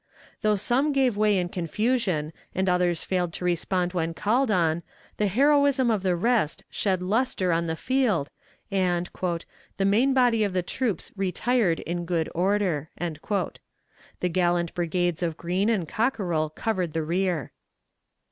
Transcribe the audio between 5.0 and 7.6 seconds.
the heroism of the rest shed luster